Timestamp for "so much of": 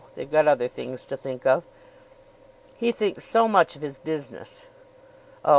3.23-3.83